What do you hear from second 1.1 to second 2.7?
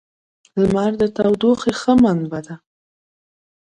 تودوخې ښه منبع ده.